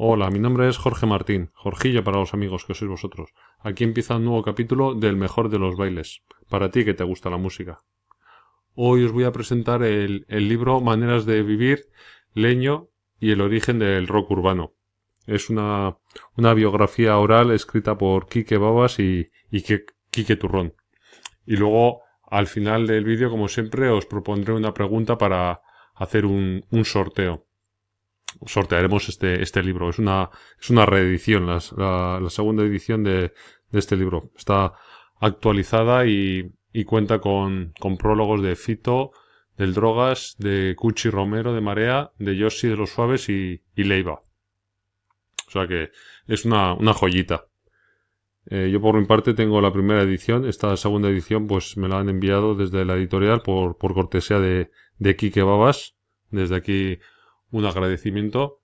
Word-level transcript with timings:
Hola, 0.00 0.30
mi 0.30 0.38
nombre 0.38 0.68
es 0.68 0.78
Jorge 0.78 1.06
Martín, 1.06 1.50
Jorgillo 1.54 2.04
para 2.04 2.18
los 2.18 2.32
amigos 2.32 2.64
que 2.64 2.74
sois 2.74 2.88
vosotros. 2.88 3.30
Aquí 3.58 3.84
empieza 3.84 4.16
un 4.16 4.26
nuevo 4.26 4.42
capítulo 4.42 4.94
del 4.94 5.16
mejor 5.16 5.48
de 5.48 5.58
los 5.58 5.76
bailes, 5.76 6.22
para 6.48 6.70
ti 6.70 6.84
que 6.84 6.94
te 6.94 7.04
gusta 7.04 7.30
la 7.30 7.36
música. 7.36 7.78
Hoy 8.74 9.04
os 9.04 9.12
voy 9.12 9.24
a 9.24 9.32
presentar 9.32 9.82
el, 9.82 10.24
libro 10.28 10.80
Maneras 10.80 11.26
de 11.26 11.42
Vivir, 11.42 11.88
Leño 12.32 12.90
y 13.20 13.30
el 13.32 13.40
origen 13.40 13.78
del 13.78 14.06
rock 14.06 14.30
urbano. 14.30 14.74
Es 15.26 15.50
una, 15.50 15.98
una 16.36 16.54
biografía 16.54 17.18
oral 17.18 17.50
escrita 17.50 17.98
por 17.98 18.28
Quique 18.28 18.56
Babas 18.56 18.98
y, 18.98 19.30
y 19.50 19.62
Quique 20.10 20.36
Turrón. 20.36 20.74
Y 21.44 21.56
luego, 21.56 22.02
al 22.30 22.46
final 22.46 22.86
del 22.86 23.04
vídeo, 23.04 23.30
como 23.30 23.48
siempre, 23.48 23.88
os 23.90 24.06
propondré 24.06 24.54
una 24.54 24.72
pregunta 24.72 25.18
para 25.18 25.60
hacer 25.94 26.24
un, 26.26 26.64
un 26.70 26.84
sorteo 26.84 27.48
sortearemos 28.46 29.08
este, 29.08 29.42
este 29.42 29.62
libro. 29.62 29.90
Es 29.90 29.98
una, 29.98 30.30
es 30.60 30.70
una 30.70 30.86
reedición, 30.86 31.46
la, 31.46 31.58
la, 32.20 32.30
segunda 32.30 32.62
edición 32.64 33.02
de, 33.04 33.32
de, 33.70 33.78
este 33.78 33.96
libro. 33.96 34.30
Está 34.36 34.74
actualizada 35.20 36.06
y, 36.06 36.52
y 36.72 36.84
cuenta 36.84 37.20
con, 37.20 37.72
con, 37.78 37.96
prólogos 37.96 38.42
de 38.42 38.56
Fito, 38.56 39.12
del 39.58 39.74
Drogas, 39.74 40.36
de 40.38 40.74
Cuchi 40.76 41.10
Romero, 41.10 41.52
de 41.52 41.60
Marea, 41.60 42.12
de 42.18 42.36
Yoshi 42.36 42.68
de 42.68 42.76
los 42.76 42.90
Suaves 42.90 43.28
y, 43.28 43.60
y 43.74 43.84
Leiva. 43.84 44.22
O 45.48 45.50
sea 45.50 45.66
que 45.66 45.90
es 46.28 46.44
una, 46.44 46.74
una 46.74 46.94
joyita. 46.94 47.46
Eh, 48.50 48.70
yo 48.72 48.80
por 48.80 48.98
mi 48.98 49.04
parte 49.04 49.34
tengo 49.34 49.60
la 49.60 49.72
primera 49.72 50.02
edición. 50.02 50.46
Esta 50.46 50.76
segunda 50.76 51.08
edición 51.08 51.46
pues 51.46 51.76
me 51.76 51.88
la 51.88 51.98
han 51.98 52.08
enviado 52.08 52.54
desde 52.54 52.84
la 52.84 52.94
editorial 52.94 53.42
por, 53.42 53.76
por 53.76 53.94
cortesía 53.94 54.38
de, 54.38 54.70
de 54.98 55.16
Quique 55.16 55.42
Babas. 55.42 55.96
Desde 56.30 56.56
aquí 56.56 56.98
un 57.50 57.64
agradecimiento. 57.64 58.60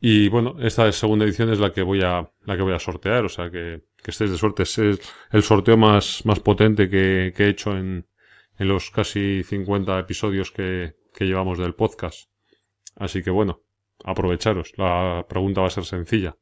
Y 0.00 0.28
bueno, 0.28 0.56
esta 0.60 0.90
segunda 0.92 1.24
edición 1.24 1.50
es 1.50 1.60
la 1.60 1.72
que 1.72 1.82
voy 1.82 2.02
a, 2.02 2.28
la 2.44 2.56
que 2.56 2.62
voy 2.62 2.74
a 2.74 2.80
sortear, 2.80 3.24
o 3.24 3.28
sea 3.28 3.50
que, 3.50 3.84
que 4.02 4.10
estéis 4.10 4.32
de 4.32 4.36
suerte. 4.36 4.64
Es 4.64 4.76
el, 4.78 4.98
sorteo 5.42 5.76
más, 5.76 6.26
más 6.26 6.40
potente 6.40 6.90
que, 6.90 7.32
que 7.36 7.44
he 7.44 7.48
hecho 7.48 7.76
en, 7.76 8.04
en, 8.58 8.68
los 8.68 8.90
casi 8.90 9.42
50 9.42 9.98
episodios 9.98 10.50
que, 10.50 10.94
que 11.14 11.24
llevamos 11.24 11.58
del 11.58 11.74
podcast. 11.74 12.30
Así 12.96 13.22
que 13.22 13.30
bueno, 13.30 13.62
aprovecharos. 14.04 14.72
La 14.76 15.26
pregunta 15.28 15.60
va 15.60 15.68
a 15.68 15.70
ser 15.70 15.84
sencilla. 15.84 16.36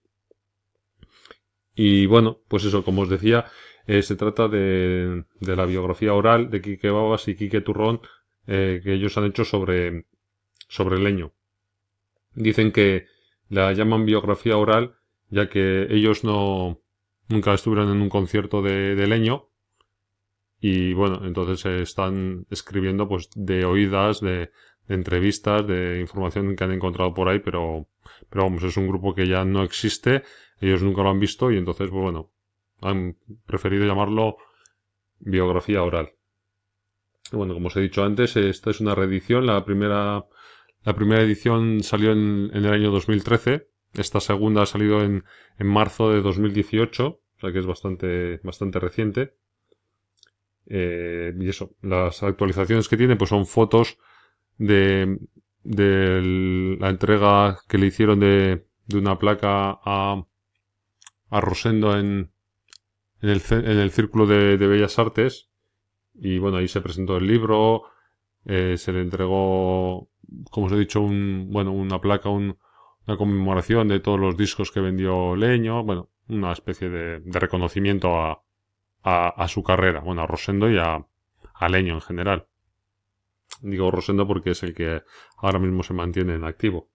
Y 1.74 2.06
bueno, 2.06 2.40
pues 2.48 2.64
eso, 2.64 2.84
como 2.84 3.02
os 3.02 3.08
decía, 3.08 3.46
eh, 3.86 4.02
se 4.02 4.16
trata 4.16 4.48
de, 4.48 5.24
de, 5.40 5.56
la 5.56 5.64
biografía 5.64 6.12
oral 6.14 6.50
de 6.50 6.60
Quique 6.60 6.90
Babas 6.90 7.28
y 7.28 7.36
Quique 7.36 7.60
Turrón 7.60 8.00
eh, 8.46 8.80
que 8.82 8.94
ellos 8.94 9.16
han 9.16 9.26
hecho 9.26 9.44
sobre, 9.44 10.06
sobre 10.68 10.98
leño. 10.98 11.32
Dicen 12.34 12.72
que 12.72 13.06
la 13.48 13.72
llaman 13.72 14.06
biografía 14.06 14.56
oral, 14.56 14.96
ya 15.28 15.48
que 15.48 15.86
ellos 15.90 16.24
no 16.24 16.80
nunca 17.28 17.54
estuvieron 17.54 17.90
en 17.90 18.02
un 18.02 18.08
concierto 18.08 18.60
de, 18.62 19.06
leño. 19.06 19.49
Y 20.60 20.92
bueno, 20.92 21.26
entonces 21.26 21.64
están 21.66 22.46
escribiendo 22.50 23.08
pues 23.08 23.30
de 23.34 23.64
oídas, 23.64 24.20
de, 24.20 24.50
entrevistas, 24.88 25.66
de 25.66 26.00
información 26.00 26.56
que 26.56 26.64
han 26.64 26.72
encontrado 26.72 27.14
por 27.14 27.28
ahí, 27.28 27.38
pero, 27.38 27.86
pero 28.28 28.44
vamos, 28.44 28.62
es 28.64 28.76
un 28.76 28.88
grupo 28.88 29.14
que 29.14 29.26
ya 29.26 29.44
no 29.44 29.62
existe, 29.62 30.24
ellos 30.60 30.82
nunca 30.82 31.02
lo 31.02 31.10
han 31.10 31.20
visto 31.20 31.50
y 31.50 31.56
entonces, 31.56 31.90
pues 31.90 32.02
bueno, 32.02 32.30
han 32.80 33.16
preferido 33.46 33.86
llamarlo 33.86 34.36
biografía 35.20 35.82
oral. 35.82 36.12
Bueno, 37.32 37.54
como 37.54 37.68
os 37.68 37.76
he 37.76 37.80
dicho 37.80 38.02
antes, 38.02 38.36
esta 38.36 38.70
es 38.70 38.80
una 38.80 38.94
reedición, 38.94 39.46
la 39.46 39.64
primera 39.64 40.26
la 40.84 40.94
primera 40.94 41.20
edición 41.20 41.82
salió 41.82 42.12
en, 42.12 42.50
el 42.54 42.66
año 42.66 42.90
2013. 42.90 43.68
Esta 43.92 44.20
segunda 44.20 44.62
ha 44.62 44.66
salido 44.66 45.02
en, 45.02 45.24
en, 45.58 45.66
marzo 45.66 46.10
de 46.10 46.22
2018. 46.22 47.06
O 47.06 47.40
sea 47.40 47.52
que 47.52 47.58
es 47.58 47.66
bastante, 47.66 48.38
bastante 48.42 48.80
reciente. 48.80 49.34
Eh, 50.66 51.34
y 51.38 51.48
eso, 51.48 51.74
las 51.82 52.22
actualizaciones 52.22 52.88
que 52.88 52.96
tiene 52.96 53.16
pues 53.16 53.30
son 53.30 53.46
fotos 53.46 53.98
de, 54.58 55.18
la 55.64 56.90
entrega 56.90 57.58
que 57.68 57.78
le 57.78 57.86
hicieron 57.86 58.20
de, 58.20 58.66
una 58.94 59.18
placa 59.18 59.78
a, 59.84 60.24
a 61.30 61.40
Rosendo 61.40 61.96
en, 61.98 62.32
en, 63.22 63.28
el, 63.28 63.42
en 63.50 63.78
el 63.78 63.90
Círculo 63.90 64.26
de, 64.26 64.56
Bellas 64.56 64.98
Artes. 64.98 65.48
Y 66.14 66.38
bueno, 66.38 66.58
ahí 66.58 66.68
se 66.68 66.80
presentó 66.80 67.16
el 67.16 67.26
libro, 67.26 67.84
eh, 68.44 68.76
se 68.76 68.92
le 68.92 69.00
entregó 69.00 70.10
como 70.50 70.66
os 70.66 70.72
he 70.72 70.78
dicho, 70.78 71.00
bueno, 71.02 71.72
una 71.72 72.00
placa, 72.00 72.28
un, 72.28 72.56
una 73.06 73.16
conmemoración 73.16 73.88
de 73.88 74.00
todos 74.00 74.20
los 74.20 74.36
discos 74.36 74.70
que 74.70 74.80
vendió 74.80 75.34
Leño, 75.36 75.82
bueno, 75.82 76.10
una 76.28 76.52
especie 76.52 76.88
de 76.88 77.20
reconocimiento 77.26 78.16
a, 78.20 78.42
a, 79.02 79.48
su 79.48 79.62
carrera, 79.62 80.00
bueno, 80.00 80.22
a 80.22 80.26
Rosendo 80.26 80.70
y 80.70 80.78
a, 80.78 81.06
a 81.54 81.68
Leño 81.68 81.94
en 81.94 82.00
general. 82.00 82.46
Digo 83.62 83.90
Rosendo 83.90 84.26
porque 84.26 84.50
es 84.50 84.62
el 84.62 84.74
que 84.74 85.02
ahora 85.36 85.58
mismo 85.58 85.82
se 85.82 85.94
mantiene 85.94 86.34
en 86.34 86.44
activo. 86.44 86.90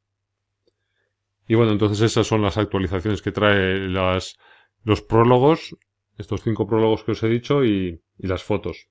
Y 1.48 1.56
bueno, 1.56 1.72
entonces 1.72 2.02
esas 2.02 2.26
son 2.26 2.42
las 2.42 2.58
actualizaciones 2.58 3.22
que 3.22 3.32
trae 3.32 3.88
las, 3.88 4.38
los 4.84 5.02
prólogos, 5.02 5.76
estos 6.18 6.42
cinco 6.42 6.66
prólogos 6.68 7.04
que 7.04 7.12
os 7.12 7.24
he 7.24 7.30
dicho 7.30 7.64
y, 7.64 8.02
y 8.18 8.28
las 8.28 8.44
fotos. 8.44 8.90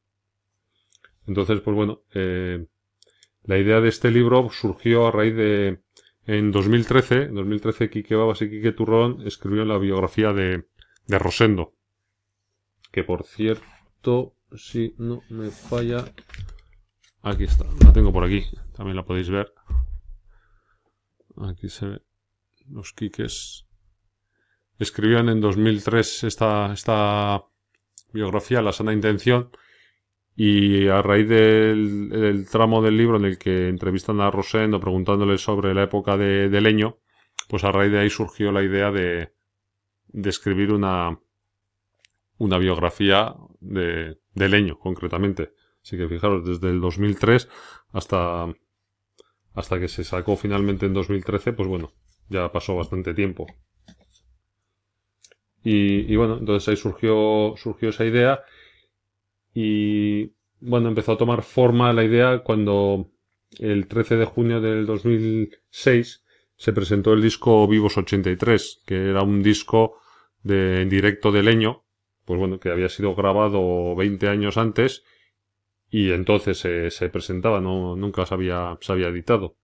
Entonces, 1.27 1.61
pues 1.61 1.75
bueno, 1.75 2.03
eh, 2.13 2.67
la 3.45 3.59
idea 3.59 3.81
de 3.81 3.89
este 3.89 4.11
libro 4.11 4.49
surgió 4.51 5.07
a 5.07 5.11
raíz 5.11 5.35
de, 5.35 5.81
en 6.27 6.53
2013, 6.53 7.23
en 7.25 7.35
2013 7.35 7.91
Quique 7.91 8.15
Babas 8.15 8.43
y 8.43 8.51
Quique 8.51 8.73
Turrón 8.73 9.27
escribieron 9.27 9.69
la 9.69 9.79
biografía 9.79 10.33
de, 10.33 10.67
de 11.07 11.19
Rosendo. 11.19 11.75
Que 12.95 13.03
por 13.03 13.25
cierto, 13.25 14.37
si 14.55 14.95
no 14.99 15.23
me 15.29 15.51
falla, 15.51 16.05
aquí 17.23 17.43
está, 17.43 17.65
la 17.85 17.93
tengo 17.93 18.13
por 18.13 18.23
aquí, 18.23 18.45
también 18.77 18.95
la 18.95 19.05
podéis 19.05 19.29
ver. 19.31 19.53
Aquí 21.39 21.69
se 21.69 21.87
ve 21.87 22.03
los 22.71 22.93
Quiques. 22.93 23.67
Escribían 24.79 25.29
en 25.29 25.41
2003 25.41 26.23
esta, 26.23 26.73
esta 26.73 27.43
biografía, 28.13 28.63
La 28.63 28.71
sana 28.71 28.93
intención, 28.93 29.51
y 30.37 30.87
a 30.87 31.03
raíz 31.03 31.29
del, 31.29 32.47
tramo 32.49 32.81
del 32.81 32.97
libro 32.97 33.17
en 33.17 33.25
el 33.25 33.39
que 33.39 33.69
entrevistan 33.71 34.21
a 34.21 34.31
Rosendo 34.31 34.79
preguntándole 34.79 35.37
sobre 35.39 35.75
la 35.75 35.83
época 35.83 36.17
de, 36.17 36.61
Leño, 36.61 37.01
pues 37.49 37.65
a 37.65 37.73
raíz 37.73 37.91
de 37.91 37.99
ahí 37.99 38.11
surgió 38.11 38.53
la 38.53 38.63
idea 38.63 38.93
de, 38.93 39.33
de 40.07 40.31
escribir 40.31 40.73
una, 40.73 41.19
una 42.39 42.59
biografía 42.59 43.35
de, 43.61 44.19
de 44.35 44.49
Leño, 44.49 44.79
concretamente. 44.79 45.53
Así 45.83 45.97
que 45.97 46.09
fijaros, 46.09 46.47
desde 46.47 46.71
el 46.71 46.81
2003 46.81 47.49
hasta, 47.93 48.47
hasta 49.55 49.81
que 49.81 49.89
se 49.89 50.05
sacó 50.05 50.37
finalmente 50.37 50.87
en 50.87 50.95
2013, 50.95 51.53
pues 51.53 51.69
bueno, 51.69 51.93
ya 52.29 52.51
pasó 52.51 52.75
bastante 52.77 53.15
tiempo. 53.15 53.47
Y, 55.63 56.13
y 56.13 56.17
bueno, 56.17 56.39
entonces 56.39 56.69
ahí 56.69 56.77
surgió, 56.77 57.55
surgió 57.57 57.89
esa 57.89 58.05
idea 58.05 58.43
y 59.55 60.33
bueno, 60.61 60.89
empezó 60.89 61.13
a 61.13 61.19
tomar 61.19 61.43
forma 61.43 61.93
la 61.93 62.05
idea 62.05 62.41
cuando 62.41 63.11
el 63.59 63.87
13 63.87 64.17
de 64.17 64.25
junio 64.25 64.61
del 64.61 64.87
2006 64.87 66.25
se 66.57 66.73
presentó 66.73 67.13
el 67.13 67.23
disco 67.23 67.67
Vivos 67.69 67.97
83, 67.97 68.83
que 68.87 69.11
era 69.11 69.23
un 69.23 69.43
disco 69.43 69.99
de, 70.43 70.83
en 70.83 70.89
directo 70.89 71.33
de 71.33 71.43
leño, 71.43 71.84
pues 72.25 72.39
bueno, 72.39 72.59
que 72.59 72.71
había 72.71 72.89
sido 72.89 73.15
grabado 73.15 73.95
20 73.97 74.29
años 74.29 74.57
antes 74.57 75.05
y 75.91 76.11
entonces 76.13 76.59
se, 76.59 76.91
se 76.91 77.09
presentaba, 77.09 77.61
no, 77.61 77.97
nunca 77.97 78.27
se 78.27 78.35
había, 78.35 78.79
editado. 79.09 79.57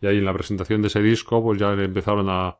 Y 0.00 0.06
ahí 0.06 0.18
en 0.18 0.24
la 0.24 0.34
presentación 0.34 0.82
de 0.82 0.88
ese 0.88 1.00
disco, 1.00 1.42
pues 1.42 1.58
ya 1.58 1.72
empezaron 1.72 2.26
a, 2.28 2.58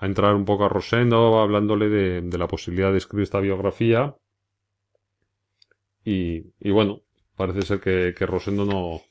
entrar 0.00 0.34
un 0.34 0.44
poco 0.44 0.64
a 0.64 0.68
Rosendo, 0.68 1.40
hablándole 1.40 1.88
de, 1.88 2.38
la 2.38 2.48
posibilidad 2.48 2.92
de 2.92 2.98
escribir 2.98 3.24
esta 3.24 3.40
biografía 3.40 4.16
y, 6.04 6.52
bueno, 6.70 7.02
parece 7.36 7.62
ser 7.62 7.80
que, 7.80 8.26
Rosendo 8.26 8.64
no, 8.64 9.02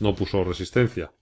no 0.00 0.14
puso 0.14 0.44
resistencia. 0.44 1.12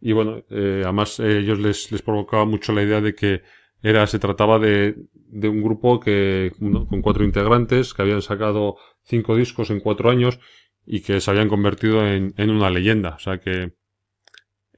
Y 0.00 0.12
bueno, 0.12 0.44
eh, 0.50 0.82
además 0.84 1.18
eh, 1.18 1.38
ellos 1.38 1.58
les 1.58 2.02
provocaba 2.02 2.44
mucho 2.44 2.72
la 2.72 2.82
idea 2.82 3.00
de 3.00 3.14
que 3.14 3.42
era, 3.84 4.06
se 4.06 4.18
trataba 4.18 4.58
de, 4.58 4.96
de 5.12 5.48
un 5.50 5.62
grupo 5.62 6.00
que, 6.00 6.52
con 6.58 7.02
cuatro 7.02 7.22
integrantes 7.22 7.92
que 7.92 8.00
habían 8.00 8.22
sacado 8.22 8.76
cinco 9.02 9.36
discos 9.36 9.68
en 9.68 9.80
cuatro 9.80 10.08
años 10.08 10.40
y 10.86 11.02
que 11.02 11.20
se 11.20 11.30
habían 11.30 11.50
convertido 11.50 12.06
en, 12.06 12.32
en 12.38 12.48
una 12.48 12.70
leyenda. 12.70 13.10
O 13.10 13.18
sea 13.18 13.38
que 13.38 13.74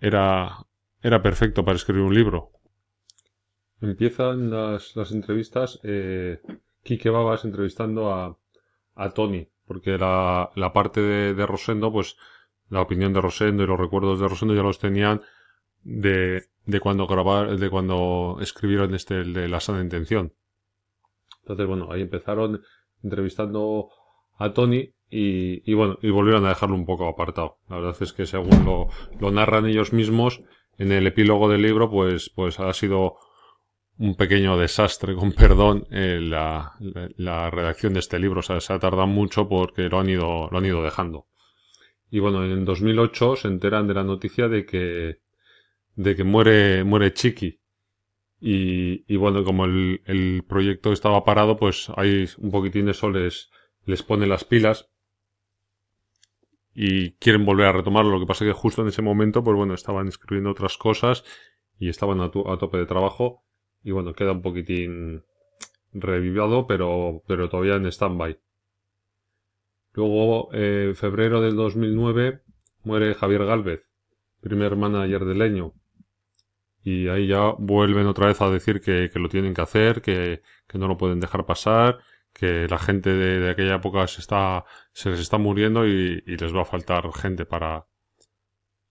era, 0.00 0.56
era 1.00 1.22
perfecto 1.22 1.64
para 1.64 1.76
escribir 1.76 2.02
un 2.02 2.14
libro. 2.16 2.50
empiezan 3.80 4.50
las, 4.50 4.96
las 4.96 5.12
entrevistas 5.12 5.78
eh, 5.84 6.40
Quique 6.82 7.08
Babas 7.08 7.44
entrevistando 7.44 8.12
a, 8.12 8.36
a 8.96 9.10
Tony, 9.10 9.48
porque 9.66 9.98
la, 9.98 10.50
la 10.56 10.72
parte 10.72 11.00
de, 11.00 11.32
de, 11.32 11.46
Rosendo, 11.46 11.92
pues 11.92 12.16
la 12.70 12.80
opinión 12.80 13.12
de 13.12 13.20
Rosendo 13.20 13.62
y 13.62 13.68
los 13.68 13.78
recuerdos 13.78 14.18
de 14.18 14.26
Rosendo 14.26 14.52
ya 14.52 14.62
los 14.62 14.80
tenían 14.80 15.22
de, 15.86 16.42
de 16.66 16.80
cuando 16.80 17.06
grabar, 17.06 17.56
de 17.56 17.70
cuando 17.70 18.38
escribieron 18.40 18.94
este, 18.94 19.20
el 19.20 19.32
de 19.32 19.48
la 19.48 19.60
sana 19.60 19.80
intención. 19.80 20.32
Entonces, 21.42 21.66
bueno, 21.66 21.92
ahí 21.92 22.02
empezaron 22.02 22.62
entrevistando 23.02 23.88
a 24.36 24.52
Tony 24.52 24.92
y, 25.08 25.70
y, 25.70 25.74
bueno, 25.74 25.96
y 26.02 26.10
volvieron 26.10 26.44
a 26.44 26.50
dejarlo 26.50 26.74
un 26.74 26.86
poco 26.86 27.08
apartado. 27.08 27.58
La 27.68 27.76
verdad 27.76 27.96
es 28.00 28.12
que 28.12 28.26
según 28.26 28.64
lo, 28.64 28.88
lo 29.20 29.30
narran 29.30 29.66
ellos 29.66 29.92
mismos, 29.92 30.42
en 30.76 30.90
el 30.90 31.06
epílogo 31.06 31.48
del 31.48 31.62
libro, 31.62 31.88
pues, 31.88 32.30
pues 32.34 32.58
ha 32.58 32.72
sido 32.72 33.16
un 33.96 34.16
pequeño 34.16 34.58
desastre, 34.58 35.14
con 35.14 35.32
perdón, 35.32 35.86
eh, 35.92 36.18
la, 36.20 36.74
la, 37.16 37.48
redacción 37.50 37.94
de 37.94 38.00
este 38.00 38.18
libro. 38.18 38.40
O 38.40 38.42
sea, 38.42 38.60
se 38.60 38.72
ha 38.72 38.78
tardado 38.80 39.06
mucho 39.06 39.48
porque 39.48 39.88
lo 39.88 40.00
han 40.00 40.10
ido, 40.10 40.48
lo 40.50 40.58
han 40.58 40.66
ido 40.66 40.82
dejando. 40.82 41.26
Y 42.10 42.18
bueno, 42.18 42.44
en 42.44 42.64
2008 42.64 43.36
se 43.36 43.48
enteran 43.48 43.86
de 43.86 43.94
la 43.94 44.04
noticia 44.04 44.48
de 44.48 44.66
que, 44.66 45.20
de 45.96 46.14
que 46.14 46.25
muere, 46.25 46.84
muere 46.84 47.12
Chiqui. 47.12 47.60
Y, 48.38 49.04
y 49.12 49.16
bueno, 49.16 49.43
como 49.44 49.64
el, 49.64 50.02
el 50.04 50.44
proyecto 50.46 50.93
estaba 50.93 51.25
parado, 51.25 51.56
pues 51.56 51.90
hay 51.96 52.28
un 52.38 52.50
poquitín 52.50 52.84
de 52.84 52.93
eso 52.93 53.10
les, 53.10 53.50
les 53.84 54.02
pone 54.02 54.26
las 54.26 54.44
pilas 54.44 54.90
y 56.75 57.12
quieren 57.12 57.46
volver 57.46 57.66
a 57.66 57.72
retomarlo. 57.72 58.12
Lo 58.12 58.20
que 58.20 58.26
pasa 58.26 58.44
es 58.44 58.50
que 58.50 58.60
justo 58.60 58.82
en 58.82 58.88
ese 58.88 59.02
momento, 59.02 59.43
pues 59.43 59.56
bueno, 59.56 59.75
estaban 59.75 60.06
escribiendo 60.08 60.50
otras 60.50 60.76
cosas 60.76 61.25
y 61.78 61.88
estaban 61.88 62.20
a, 62.20 62.26
a 62.26 62.58
tope 62.58 62.76
de 62.76 62.87
trabajo 62.87 63.42
y 63.82 63.92
bueno, 63.92 64.12
queda 64.12 64.32
un 64.32 64.42
poquitín 64.42 65.25
revivado, 65.92 66.66
pero, 66.66 67.22
pero 67.26 67.49
todavía 67.49 67.76
en 67.76 67.87
stand-by. 67.87 68.38
Luego, 69.92 70.52
en 70.52 70.90
eh, 70.90 70.94
febrero 70.94 71.40
del 71.40 71.56
2009, 71.56 72.42
muere 72.84 73.14
Javier 73.14 73.46
Galvez, 73.46 73.82
primer 74.40 74.76
manager 74.76 75.25
de 75.25 75.34
Leño. 75.34 75.72
Y 76.86 77.08
ahí 77.08 77.26
ya 77.26 77.54
vuelven 77.58 78.06
otra 78.06 78.28
vez 78.28 78.40
a 78.40 78.50
decir 78.50 78.80
que, 78.80 79.10
que 79.12 79.18
lo 79.18 79.28
tienen 79.28 79.54
que 79.54 79.62
hacer, 79.62 80.00
que, 80.00 80.42
que, 80.68 80.78
no 80.78 80.86
lo 80.86 80.96
pueden 80.96 81.18
dejar 81.18 81.44
pasar, 81.44 81.98
que 82.32 82.68
la 82.68 82.78
gente 82.78 83.10
de, 83.10 83.40
de 83.40 83.50
aquella 83.50 83.76
época 83.76 84.06
se, 84.06 84.20
está, 84.20 84.64
se 84.92 85.10
les 85.10 85.20
está 85.20 85.36
muriendo 85.38 85.86
y, 85.86 86.22
y, 86.26 86.36
les 86.36 86.54
va 86.54 86.62
a 86.62 86.64
faltar 86.64 87.10
gente 87.12 87.44
para, 87.44 87.86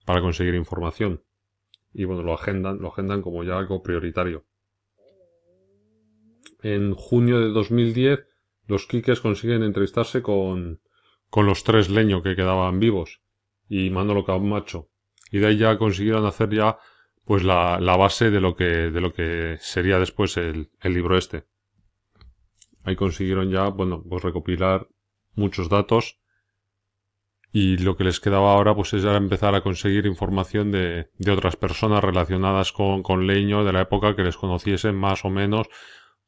para 0.04 0.20
conseguir 0.20 0.54
información. 0.54 1.22
Y 1.94 2.04
bueno, 2.04 2.22
lo 2.22 2.34
agendan, 2.34 2.78
lo 2.78 2.88
agendan 2.88 3.22
como 3.22 3.44
ya 3.44 3.56
algo 3.56 3.82
prioritario 3.82 4.44
en 6.62 6.94
junio 6.94 7.40
de 7.40 7.48
2010 7.50 8.26
los 8.66 8.86
Quiques 8.86 9.20
consiguen 9.20 9.62
entrevistarse 9.62 10.22
con, 10.22 10.80
con 11.30 11.46
los 11.46 11.62
tres 11.62 11.88
leños 11.88 12.22
que 12.22 12.34
quedaban 12.34 12.80
vivos 12.80 13.22
y 13.68 13.90
Manolo 13.90 14.24
Camacho. 14.24 14.88
Y 15.30 15.38
de 15.38 15.46
ahí 15.46 15.58
ya 15.58 15.78
consiguieron 15.78 16.26
hacer 16.26 16.50
ya 16.50 16.78
pues 17.26 17.42
la, 17.42 17.80
la 17.80 17.96
base 17.96 18.30
de 18.30 18.40
lo 18.40 18.54
que, 18.54 18.64
de 18.64 19.00
lo 19.00 19.12
que 19.12 19.58
sería 19.60 19.98
después 19.98 20.36
el, 20.36 20.70
el 20.80 20.94
libro 20.94 21.18
este. 21.18 21.44
Ahí 22.84 22.94
consiguieron 22.94 23.50
ya, 23.50 23.68
bueno, 23.68 24.02
pues 24.08 24.22
recopilar 24.22 24.88
muchos 25.34 25.68
datos 25.68 26.20
y 27.52 27.78
lo 27.78 27.96
que 27.96 28.04
les 28.04 28.20
quedaba 28.20 28.52
ahora 28.52 28.76
pues 28.76 28.94
es 28.94 29.02
ya 29.02 29.16
empezar 29.16 29.56
a 29.56 29.62
conseguir 29.62 30.06
información 30.06 30.70
de, 30.70 31.10
de 31.18 31.32
otras 31.32 31.56
personas 31.56 32.04
relacionadas 32.04 32.70
con, 32.70 33.02
con 33.02 33.26
Leño 33.26 33.64
de 33.64 33.72
la 33.72 33.80
época 33.80 34.14
que 34.14 34.22
les 34.22 34.36
conociesen 34.36 34.94
más 34.94 35.24
o 35.24 35.30
menos 35.30 35.66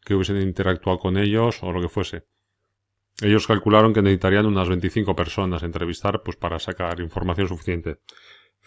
que 0.04 0.16
hubiesen 0.16 0.42
interactuado 0.42 0.98
con 0.98 1.16
ellos 1.16 1.62
o 1.62 1.70
lo 1.70 1.80
que 1.80 1.88
fuese. 1.88 2.26
Ellos 3.20 3.46
calcularon 3.46 3.94
que 3.94 4.02
necesitarían 4.02 4.46
unas 4.46 4.68
25 4.68 5.14
personas 5.14 5.62
entrevistar 5.62 6.22
pues 6.24 6.36
para 6.36 6.58
sacar 6.58 6.98
información 6.98 7.46
suficiente. 7.46 7.98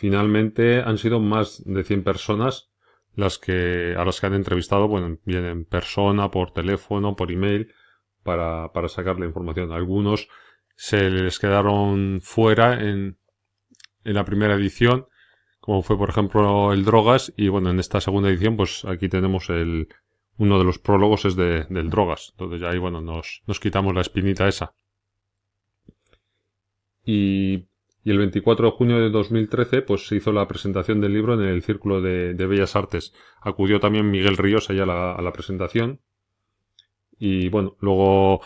Finalmente 0.01 0.81
han 0.81 0.97
sido 0.97 1.19
más 1.19 1.61
de 1.63 1.83
100 1.83 2.03
personas 2.03 2.71
las 3.13 3.37
que 3.37 3.93
a 3.95 4.03
las 4.03 4.19
que 4.19 4.25
han 4.25 4.33
entrevistado, 4.33 4.87
bueno, 4.87 5.19
bien 5.25 5.45
en 5.45 5.63
persona, 5.63 6.31
por 6.31 6.53
teléfono, 6.53 7.15
por 7.15 7.31
email, 7.31 7.71
para, 8.23 8.71
sacar 8.87 9.19
la 9.19 9.27
información. 9.27 9.71
Algunos 9.71 10.27
se 10.75 11.11
les 11.11 11.37
quedaron 11.37 12.19
fuera 12.19 12.81
en, 12.81 13.19
la 14.03 14.25
primera 14.25 14.55
edición, 14.55 15.05
como 15.59 15.83
fue 15.83 15.99
por 15.99 16.09
ejemplo 16.09 16.73
el 16.73 16.83
Drogas, 16.83 17.31
y 17.37 17.49
bueno, 17.49 17.69
en 17.69 17.79
esta 17.79 18.01
segunda 18.01 18.29
edición, 18.29 18.57
pues 18.57 18.83
aquí 18.85 19.07
tenemos 19.07 19.49
uno 19.51 20.57
de 20.57 20.63
los 20.63 20.79
prólogos 20.79 21.25
es 21.25 21.35
de, 21.35 21.65
del 21.65 21.91
drogas. 21.91 22.29
Entonces 22.31 22.59
ya 22.59 22.71
ahí, 22.71 22.79
bueno, 22.79 23.01
nos, 23.01 23.43
nos 23.45 23.59
quitamos 23.59 23.93
la 23.93 24.01
espinita 24.01 24.47
esa. 24.47 24.73
Y, 27.05 27.67
y, 28.03 28.11
el 28.11 28.17
24 28.17 28.65
de 28.65 28.71
junio 28.71 28.99
de 28.99 29.09
2013, 29.09 29.81
pues 29.81 30.07
se 30.07 30.15
hizo 30.15 30.31
la 30.31 30.47
presentación 30.47 31.01
del 31.01 31.13
libro 31.13 31.33
en 31.33 31.47
el 31.47 31.61
Círculo 31.63 32.01
de, 32.01 32.33
Bellas 32.33 32.75
Artes. 32.75 33.13
Acudió 33.41 33.79
también 33.79 34.09
Miguel 34.09 34.37
Ríos 34.37 34.69
allá 34.69 34.83
a 34.83 35.21
la, 35.21 35.33
presentación. 35.33 35.99
Y 37.19 37.49
bueno, 37.49 37.77
luego 37.79 38.41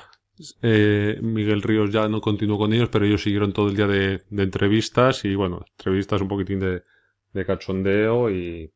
eh, 0.62 1.18
Miguel 1.22 1.62
Ríos 1.62 1.92
ya 1.92 2.07
no 2.10 2.22
continuó 2.22 2.57
con 2.57 2.74
ellos, 2.74 2.90
pero 2.90 3.06
ellos 3.06 3.24
siguieron 3.24 3.54
todo 3.54 3.69
el 3.69 3.75
día 3.75 3.88
de, 3.88 4.24
entrevistas 4.31 5.24
y 5.25 5.36
bueno, 5.36 5.66
entrevistas 5.78 6.22
un 6.22 6.28
poquitín 6.28 6.60
de, 6.60 6.84
de 7.34 7.46
cachondeo 7.46 8.30
y, 8.30 8.72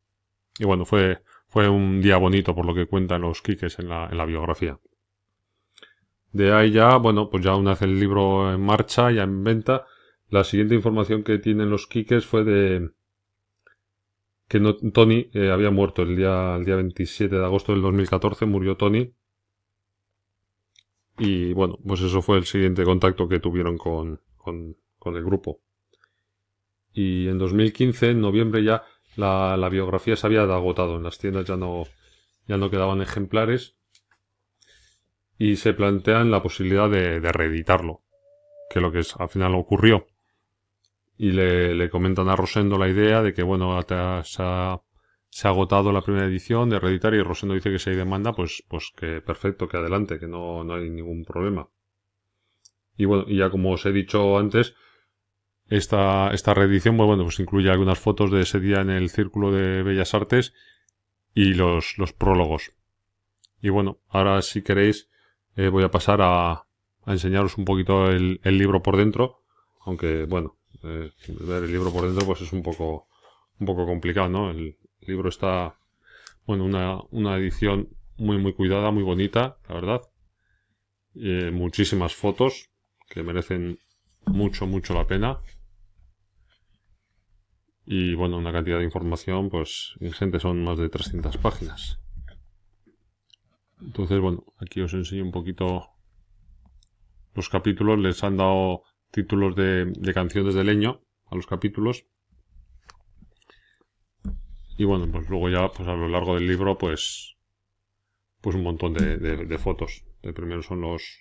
y 0.58 0.64
bueno, 0.64 0.84
fue, 0.84 1.22
fue 1.46 1.68
un 1.68 2.00
día 2.00 2.16
bonito 2.16 2.54
por 2.54 2.64
lo 2.64 2.74
que 2.74 2.86
cuentan 2.86 3.22
los 3.22 3.42
Quiques 3.42 3.78
en 3.78 3.88
la, 3.88 4.08
en 4.10 4.16
la 4.16 4.24
biografía. 4.24 4.78
De 6.32 6.52
ahí 6.52 6.70
ya, 6.70 6.96
bueno, 6.96 7.28
pues 7.28 7.42
ya 7.42 7.56
una 7.56 7.70
vez 7.70 7.82
el 7.82 7.98
libro 7.98 8.52
en 8.52 8.60
marcha, 8.60 9.10
ya 9.10 9.24
en 9.24 9.42
venta, 9.42 9.84
la 10.30 10.44
siguiente 10.44 10.74
información 10.74 11.24
que 11.24 11.38
tienen 11.38 11.70
los 11.70 11.86
Quiques 11.86 12.24
fue 12.24 12.44
de 12.44 12.90
que 14.48 14.60
Tony 14.92 15.30
eh, 15.32 15.50
había 15.50 15.70
muerto 15.70 16.02
el 16.02 16.16
día, 16.16 16.56
el 16.56 16.64
día 16.64 16.76
27 16.76 17.36
de 17.36 17.44
agosto 17.44 17.72
del 17.72 17.82
2014, 17.82 18.46
murió 18.46 18.76
Tony. 18.76 19.12
Y 21.18 21.52
bueno, 21.52 21.78
pues 21.86 22.00
eso 22.00 22.22
fue 22.22 22.38
el 22.38 22.46
siguiente 22.46 22.82
contacto 22.82 23.28
que 23.28 23.38
tuvieron 23.38 23.78
con, 23.78 24.20
con, 24.36 24.76
con 24.98 25.16
el 25.16 25.24
grupo. 25.24 25.60
Y 26.92 27.28
en 27.28 27.38
2015, 27.38 28.10
en 28.10 28.20
noviembre 28.20 28.64
ya, 28.64 28.82
la, 29.16 29.56
la 29.56 29.68
biografía 29.68 30.16
se 30.16 30.26
había 30.26 30.42
agotado. 30.42 30.96
En 30.96 31.04
las 31.04 31.18
tiendas 31.18 31.44
ya 31.44 31.56
no, 31.56 31.84
ya 32.48 32.56
no 32.56 32.70
quedaban 32.70 33.02
ejemplares. 33.02 33.76
Y 35.38 35.56
se 35.56 35.74
plantean 35.74 36.32
la 36.32 36.42
posibilidad 36.42 36.90
de, 36.90 37.20
de 37.20 37.32
reeditarlo. 37.32 38.02
Que 38.68 38.80
lo 38.80 38.90
que 38.90 39.00
es, 39.00 39.14
al 39.16 39.28
final 39.28 39.54
ocurrió. 39.54 40.09
Y 41.22 41.32
le, 41.32 41.74
le 41.74 41.90
comentan 41.90 42.30
a 42.30 42.34
Rosendo 42.34 42.78
la 42.78 42.88
idea 42.88 43.22
de 43.22 43.34
que, 43.34 43.42
bueno, 43.42 43.78
se 43.82 43.94
ha, 43.94 44.80
se 45.28 45.46
ha 45.46 45.50
agotado 45.50 45.92
la 45.92 46.00
primera 46.00 46.24
edición 46.24 46.70
de 46.70 46.80
reeditar 46.80 47.12
y 47.12 47.22
Rosendo 47.22 47.54
dice 47.54 47.70
que 47.70 47.78
si 47.78 47.90
hay 47.90 47.96
demanda, 47.96 48.32
pues, 48.32 48.64
pues 48.68 48.90
que 48.96 49.20
perfecto, 49.20 49.68
que 49.68 49.76
adelante, 49.76 50.18
que 50.18 50.26
no, 50.26 50.64
no 50.64 50.76
hay 50.76 50.88
ningún 50.88 51.26
problema. 51.26 51.68
Y 52.96 53.04
bueno, 53.04 53.26
y 53.28 53.36
ya 53.36 53.50
como 53.50 53.72
os 53.72 53.84
he 53.84 53.92
dicho 53.92 54.38
antes, 54.38 54.74
esta, 55.68 56.30
esta 56.32 56.54
reedición, 56.54 56.96
pues 56.96 57.06
bueno, 57.06 57.24
pues 57.24 57.38
incluye 57.38 57.70
algunas 57.70 57.98
fotos 57.98 58.30
de 58.30 58.40
ese 58.40 58.58
día 58.58 58.80
en 58.80 58.88
el 58.88 59.10
Círculo 59.10 59.52
de 59.52 59.82
Bellas 59.82 60.14
Artes 60.14 60.54
y 61.34 61.52
los, 61.52 61.98
los 61.98 62.14
prólogos. 62.14 62.72
Y 63.60 63.68
bueno, 63.68 64.00
ahora 64.08 64.40
si 64.40 64.62
queréis 64.62 65.10
eh, 65.54 65.68
voy 65.68 65.84
a 65.84 65.90
pasar 65.90 66.22
a, 66.22 66.52
a, 66.52 66.66
enseñaros 67.08 67.58
un 67.58 67.66
poquito 67.66 68.10
el, 68.10 68.40
el, 68.42 68.56
libro 68.56 68.82
por 68.82 68.96
dentro, 68.96 69.42
aunque 69.84 70.24
bueno, 70.24 70.56
ver 70.82 71.64
el 71.64 71.72
libro 71.72 71.92
por 71.92 72.06
dentro 72.06 72.26
pues 72.26 72.40
es 72.42 72.52
un 72.52 72.62
poco, 72.62 73.08
un 73.58 73.66
poco 73.66 73.86
complicado, 73.86 74.28
¿no? 74.28 74.50
El 74.50 74.76
libro 75.00 75.28
está, 75.28 75.78
bueno, 76.46 76.64
una, 76.64 77.00
una 77.10 77.36
edición 77.36 77.88
muy 78.16 78.38
muy 78.38 78.52
cuidada, 78.52 78.90
muy 78.90 79.02
bonita, 79.02 79.58
la 79.68 79.74
verdad. 79.74 80.00
Eh, 81.14 81.50
muchísimas 81.52 82.14
fotos 82.14 82.70
que 83.08 83.22
merecen 83.22 83.78
mucho, 84.26 84.66
mucho 84.66 84.94
la 84.94 85.06
pena 85.06 85.40
y 87.92 88.14
bueno, 88.14 88.38
una 88.38 88.52
cantidad 88.52 88.78
de 88.78 88.84
información 88.84 89.50
pues 89.50 89.94
ingente, 90.00 90.38
son 90.38 90.62
más 90.62 90.78
de 90.78 90.88
300 90.88 91.36
páginas. 91.38 91.98
Entonces, 93.80 94.20
bueno, 94.20 94.44
aquí 94.58 94.80
os 94.80 94.94
enseño 94.94 95.24
un 95.24 95.32
poquito 95.32 95.88
los 97.34 97.48
capítulos, 97.48 97.98
les 97.98 98.22
han 98.22 98.36
dado 98.36 98.84
títulos 99.10 99.56
de, 99.56 99.86
de 99.86 100.14
canciones 100.14 100.54
de 100.54 100.64
leño 100.64 101.00
a 101.26 101.36
los 101.36 101.46
capítulos. 101.46 102.06
Y 104.76 104.84
bueno, 104.84 105.10
pues 105.12 105.28
luego 105.28 105.48
ya 105.50 105.68
pues 105.68 105.88
a 105.88 105.94
lo 105.94 106.08
largo 106.08 106.34
del 106.34 106.46
libro 106.46 106.78
pues 106.78 107.36
pues 108.40 108.56
un 108.56 108.62
montón 108.62 108.94
de, 108.94 109.18
de, 109.18 109.44
de 109.44 109.58
fotos. 109.58 110.04
De 110.22 110.32
primero 110.32 110.62
son 110.62 110.80
los 110.80 111.20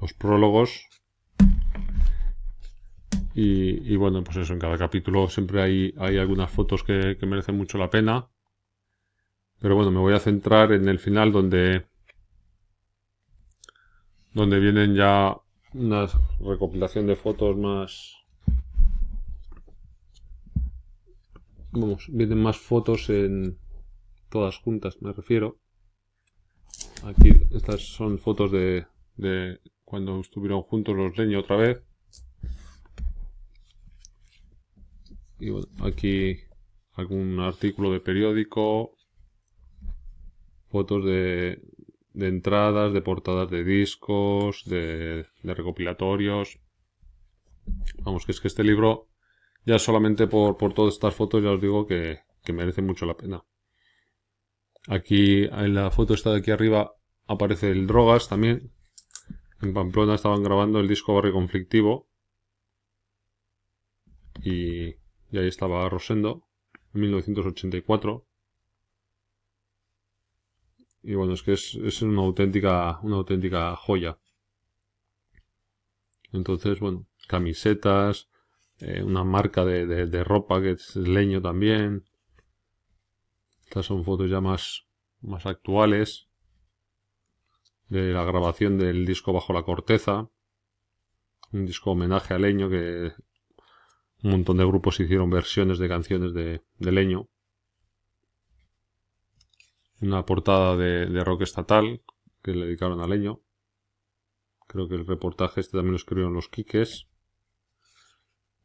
los 0.00 0.12
prólogos 0.14 0.88
y, 3.40 3.92
y, 3.92 3.94
bueno, 3.94 4.24
pues 4.24 4.36
eso, 4.38 4.52
en 4.52 4.58
cada 4.58 4.76
capítulo 4.76 5.28
siempre 5.28 5.62
hay, 5.62 5.94
hay 5.98 6.18
algunas 6.18 6.50
fotos 6.50 6.82
que, 6.82 7.16
que, 7.20 7.24
merecen 7.26 7.56
mucho 7.56 7.78
la 7.78 7.88
pena. 7.88 8.26
Pero 9.60 9.76
bueno, 9.76 9.92
me 9.92 10.00
voy 10.00 10.12
a 10.12 10.18
centrar 10.18 10.72
en 10.72 10.88
el 10.88 10.98
final 10.98 11.30
donde 11.30 11.86
donde 14.32 14.58
vienen 14.58 14.96
ya 14.96 15.36
una 15.74 16.06
recopilación 16.40 17.06
de 17.06 17.16
fotos 17.16 17.56
más 17.56 18.18
vamos, 21.72 22.06
vienen 22.08 22.42
más 22.42 22.58
fotos 22.58 23.10
en 23.10 23.58
todas 24.28 24.58
juntas, 24.58 25.00
me 25.02 25.12
refiero. 25.12 25.58
Aquí 27.04 27.30
estas 27.50 27.82
son 27.82 28.18
fotos 28.18 28.50
de, 28.52 28.86
cuando 29.84 30.20
estuvieron 30.20 30.62
juntos 30.62 30.96
los 30.96 31.16
leños 31.16 31.44
otra 31.44 31.56
vez. 31.56 31.82
Y 35.40 35.50
bueno, 35.50 35.68
aquí 35.80 36.38
algún 36.94 37.38
artículo 37.38 37.92
de 37.92 38.00
periódico, 38.00 38.96
fotos 40.68 41.04
de, 41.04 41.62
de 42.18 42.26
entradas, 42.26 42.92
de 42.92 43.00
portadas 43.00 43.48
de 43.48 43.62
discos, 43.62 44.64
de, 44.64 45.24
recopilatorios. 45.44 46.58
Vamos, 48.02 48.26
que 48.26 48.32
es 48.32 48.40
que 48.40 48.48
este 48.48 48.64
libro, 48.64 49.08
ya 49.64 49.78
solamente 49.78 50.26
por, 50.26 50.56
por 50.56 50.74
todas 50.74 50.94
estas 50.94 51.14
fotos, 51.14 51.44
ya 51.44 51.52
os 51.52 51.60
digo 51.60 51.86
que, 51.86 52.20
que 52.42 52.52
merece 52.52 52.82
mucho 52.82 53.06
la 53.06 53.16
pena. 53.16 53.44
Aquí 54.88 55.44
en 55.44 55.74
la 55.74 55.92
foto 55.92 56.14
esta 56.14 56.32
de 56.32 56.38
aquí 56.38 56.50
arriba 56.50 56.92
aparece 57.28 57.70
el 57.70 57.86
Drogas 57.86 58.28
también. 58.28 58.72
En 59.62 59.72
Pamplona 59.72 60.16
estaban 60.16 60.42
grabando 60.42 60.80
el 60.80 60.88
disco 60.88 61.14
Barrio 61.14 61.34
Conflictivo. 61.34 62.08
Y, 64.42 64.88
y 65.30 65.38
ahí 65.38 65.46
estaba 65.46 65.88
Rosendo, 65.88 66.48
en 66.94 67.00
1984. 67.02 68.27
Y 71.08 71.14
bueno, 71.14 71.32
es 71.32 71.42
que 71.42 71.54
es, 71.54 71.74
es 71.74 72.02
una 72.02 72.20
auténtica, 72.20 73.00
una 73.02 73.16
auténtica 73.16 73.74
joya. 73.76 74.18
Entonces, 76.32 76.80
bueno, 76.80 77.06
camisetas, 77.26 78.28
eh, 78.80 79.02
una 79.02 79.24
marca 79.24 79.64
de, 79.64 79.86
de, 79.86 80.22
ropa 80.22 80.60
que 80.60 80.72
es 80.72 80.96
leño 80.96 81.40
también. 81.40 82.04
Estas 83.62 83.86
son 83.86 84.04
fotos 84.04 84.28
ya 84.28 84.42
más, 84.42 84.86
más 85.22 85.46
actuales 85.46 86.28
de 87.88 88.12
la 88.12 88.24
grabación 88.24 88.76
del 88.76 89.06
disco 89.06 89.32
Bajo 89.32 89.54
la 89.54 89.62
Corteza. 89.62 90.28
Un 91.52 91.64
disco 91.64 91.92
homenaje 91.92 92.34
a 92.34 92.38
leño 92.38 92.68
que 92.68 93.12
un 94.24 94.30
montón 94.30 94.58
de 94.58 94.66
grupos 94.66 95.00
hicieron 95.00 95.30
versiones 95.30 95.78
de 95.78 95.88
canciones 95.88 96.34
de, 96.34 96.60
de 96.76 96.92
leño 96.92 97.30
una 100.00 100.24
portada 100.24 100.76
de, 100.76 101.06
de, 101.06 101.24
rock 101.24 101.42
estatal 101.42 102.02
que 102.42 102.52
le 102.52 102.66
dedicaron 102.66 103.00
a 103.00 103.06
Leño. 103.06 103.40
Creo 104.66 104.88
que 104.88 104.94
el 104.94 105.06
reportaje 105.06 105.60
este 105.60 105.78
también 105.78 105.92
lo 105.92 105.96
escribieron 105.96 106.34
los 106.34 106.48
Quiques. 106.48 107.08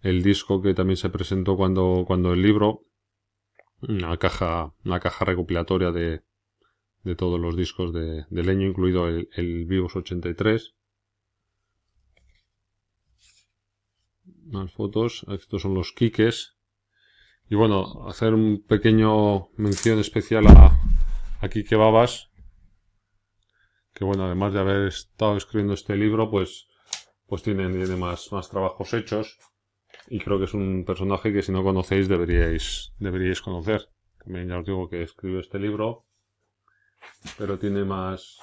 El 0.01 0.21
disco 0.21 0.61
que 0.61 0.73
también 0.73 0.97
se 0.97 1.09
presentó 1.09 1.55
cuando, 1.55 2.03
cuando 2.05 2.33
el 2.33 2.41
libro. 2.41 2.85
Una 3.81 4.17
caja, 4.17 4.73
una 4.85 4.99
caja 4.99 5.25
recopilatoria 5.25 5.91
de, 5.91 6.23
de 7.03 7.15
todos 7.15 7.39
los 7.39 7.55
discos 7.55 7.93
de, 7.93 8.25
Leño, 8.29 8.67
incluido 8.67 9.07
el, 9.07 9.29
el, 9.35 9.65
Vivos 9.65 9.95
83. 9.95 10.75
Más 14.45 14.71
fotos. 14.71 15.25
Estos 15.29 15.61
son 15.61 15.73
los 15.73 15.91
Quiques. 15.93 16.55
Y 17.49 17.55
bueno, 17.55 18.07
hacer 18.07 18.33
un 18.33 18.63
pequeño 18.65 19.49
mención 19.57 19.99
especial 19.99 20.47
a, 20.47 20.79
aquí 21.43 21.63
que 21.63 21.75
babas 21.75 22.29
que 23.93 24.05
bueno 24.05 24.25
además 24.25 24.53
de 24.53 24.59
haber 24.59 24.87
estado 24.87 25.35
escribiendo 25.37 25.73
este 25.73 25.95
libro 25.95 26.31
pues 26.31 26.67
pues 27.27 27.43
tiene, 27.43 27.67
más, 27.95 28.31
más 28.31 28.49
trabajos 28.49 28.93
hechos. 28.93 29.39
Y 30.07 30.19
creo 30.19 30.37
que 30.37 30.45
es 30.45 30.53
un 30.53 30.83
personaje 30.85 31.33
que 31.33 31.41
si 31.41 31.51
no 31.51 31.63
conocéis 31.63 32.07
deberíais 32.07 32.93
deberíais 32.99 33.41
conocer. 33.41 33.89
También 34.23 34.49
ya 34.49 34.59
os 34.59 34.65
digo 34.65 34.89
que 34.89 35.01
escribió 35.01 35.39
este 35.39 35.59
libro 35.59 36.05
pero 37.37 37.59
tiene 37.59 37.83
más 37.83 38.39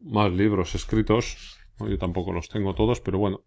más 0.00 0.30
libros 0.32 0.74
escritos. 0.74 1.56
Yo 1.78 1.98
tampoco 1.98 2.32
los 2.32 2.48
tengo 2.48 2.74
todos 2.74 3.00
pero 3.00 3.18
bueno 3.18 3.44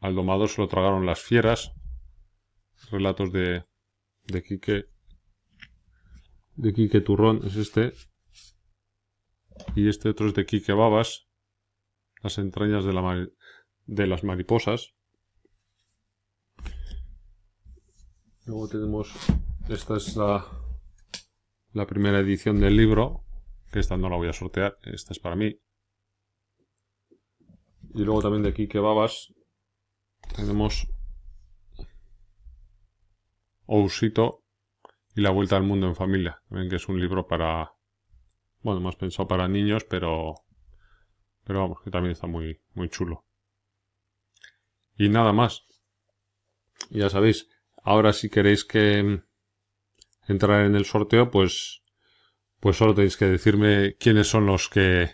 al 0.00 0.14
domador 0.14 0.48
se 0.48 0.60
lo 0.60 0.68
tragaron 0.68 1.06
las 1.06 1.20
fieras. 1.20 1.72
Relatos 2.90 3.32
de 3.32 3.64
de 4.24 4.42
Quique 4.42 4.86
de 6.58 6.72
Quique 6.72 7.00
Turrón 7.00 7.40
es 7.44 7.56
este. 7.56 7.92
Y 9.74 9.88
este 9.88 10.08
otro 10.10 10.26
es 10.26 10.34
de 10.34 10.44
Quique 10.44 10.72
Babas. 10.72 11.28
Las 12.22 12.38
entrañas 12.38 12.84
de, 12.84 12.92
la 12.92 13.28
de 13.86 14.06
las 14.06 14.24
mariposas. 14.24 14.94
Luego 18.44 18.68
tenemos... 18.68 19.14
Esta 19.68 19.96
es 19.96 20.16
la, 20.16 20.44
la 21.72 21.86
primera 21.86 22.18
edición 22.18 22.58
del 22.58 22.76
libro. 22.76 23.24
Que 23.70 23.78
esta 23.78 23.96
no 23.96 24.08
la 24.08 24.16
voy 24.16 24.28
a 24.28 24.32
sortear. 24.32 24.78
Esta 24.82 25.12
es 25.12 25.20
para 25.20 25.36
mí. 25.36 25.60
Y 27.94 28.02
luego 28.02 28.20
también 28.20 28.42
de 28.42 28.52
Quique 28.52 28.80
Babas. 28.80 29.32
Tenemos... 30.34 30.88
Ousito 33.66 34.47
y 35.18 35.20
La 35.20 35.30
Vuelta 35.30 35.56
al 35.56 35.64
Mundo 35.64 35.88
en 35.88 35.96
Familia, 35.96 36.40
ven 36.48 36.70
que 36.70 36.76
es 36.76 36.88
un 36.88 37.00
libro 37.00 37.26
para, 37.26 37.72
bueno, 38.62 38.80
más 38.80 38.94
pensado 38.94 39.26
para 39.26 39.48
niños, 39.48 39.82
pero, 39.82 40.44
pero 41.42 41.58
vamos, 41.58 41.78
que 41.82 41.90
también 41.90 42.12
está 42.12 42.28
muy, 42.28 42.60
muy 42.74 42.88
chulo. 42.88 43.26
Y 44.96 45.08
nada 45.08 45.32
más. 45.32 45.66
Ya 46.90 47.10
sabéis, 47.10 47.48
ahora 47.82 48.12
si 48.12 48.30
queréis 48.30 48.64
que 48.64 49.24
entrar 50.28 50.64
en 50.64 50.76
el 50.76 50.84
sorteo, 50.84 51.32
pues, 51.32 51.82
pues 52.60 52.76
solo 52.76 52.94
tenéis 52.94 53.16
que 53.16 53.24
decirme 53.24 53.96
quiénes 53.98 54.28
son 54.28 54.46
los 54.46 54.68
que, 54.68 55.10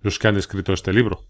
los 0.00 0.18
que 0.18 0.26
han 0.26 0.36
escrito 0.36 0.72
este 0.72 0.92
libro. 0.92 1.28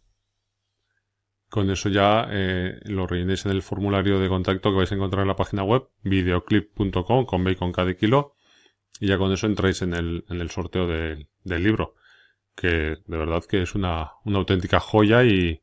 Con 1.55 1.71
eso 1.71 1.89
ya 1.89 2.27
eh, 2.33 2.81
lo 2.83 3.07
rellenéis 3.07 3.47
en 3.47 3.53
el 3.53 3.63
formulario 3.63 4.19
de 4.19 4.29
contacto 4.29 4.71
que 4.71 4.77
vais 4.79 4.91
a 4.91 4.97
encontrar 4.97 5.23
en 5.23 5.29
la 5.29 5.37
página 5.37 5.63
web 5.63 5.89
videoclip.com 6.03 7.27
con 7.27 7.45
bacon 7.45 7.71
cada 7.71 7.95
kilo 7.95 8.35
y 8.99 9.07
ya 9.07 9.19
con 9.19 9.31
eso 9.31 9.47
entráis 9.47 9.81
en 9.83 9.95
el, 9.95 10.25
en 10.29 10.41
el 10.41 10.51
sorteo 10.51 10.89
de, 10.89 11.29
del 11.45 11.63
libro 11.63 11.95
que 12.57 12.97
de 13.07 13.17
verdad 13.17 13.45
que 13.49 13.63
es 13.63 13.77
una, 13.77 14.15
una 14.25 14.39
auténtica 14.39 14.81
joya 14.81 15.23
y 15.23 15.63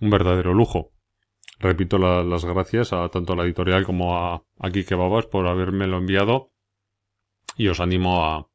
un 0.00 0.08
verdadero 0.08 0.54
lujo. 0.54 0.94
Repito 1.58 1.98
la, 1.98 2.24
las 2.24 2.46
gracias 2.46 2.94
a 2.94 3.06
tanto 3.10 3.34
a 3.34 3.36
la 3.36 3.44
editorial 3.44 3.84
como 3.84 4.16
a, 4.16 4.42
a 4.58 4.70
Kike 4.70 4.94
Babas 4.94 5.26
por 5.26 5.48
habérmelo 5.48 5.98
enviado 5.98 6.50
y 7.58 7.68
os 7.68 7.80
animo 7.80 8.24
a, 8.24 8.48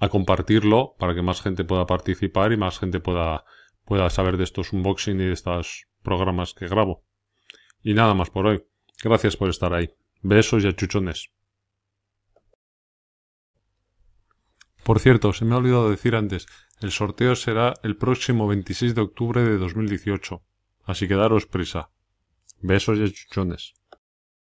a 0.00 0.08
compartirlo 0.08 0.96
para 0.98 1.14
que 1.14 1.22
más 1.22 1.42
gente 1.42 1.62
pueda 1.62 1.86
participar 1.86 2.50
y 2.50 2.56
más 2.56 2.80
gente 2.80 2.98
pueda, 2.98 3.44
pueda 3.84 4.10
saber 4.10 4.36
de 4.36 4.42
estos 4.42 4.72
unboxing 4.72 5.20
y 5.20 5.26
de 5.26 5.32
estas 5.32 5.86
programas 6.02 6.54
que 6.54 6.68
grabo. 6.68 7.04
Y 7.82 7.94
nada 7.94 8.14
más 8.14 8.30
por 8.30 8.46
hoy. 8.46 8.64
Gracias 9.02 9.36
por 9.36 9.48
estar 9.48 9.72
ahí. 9.74 9.90
Besos 10.20 10.64
y 10.64 10.68
achuchones. 10.68 11.30
Por 14.84 14.98
cierto, 14.98 15.32
se 15.32 15.44
me 15.44 15.54
ha 15.54 15.58
olvidado 15.58 15.90
decir 15.90 16.16
antes, 16.16 16.46
el 16.80 16.90
sorteo 16.90 17.36
será 17.36 17.74
el 17.82 17.96
próximo 17.96 18.48
26 18.48 18.94
de 18.94 19.00
octubre 19.00 19.42
de 19.42 19.56
2018. 19.56 20.42
Así 20.84 21.06
que 21.06 21.14
daros 21.14 21.46
prisa. 21.46 21.90
Besos 22.60 22.98
y 22.98 23.04
achuchones. 23.04 23.74